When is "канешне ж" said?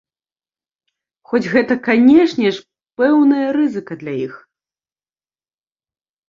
1.87-2.63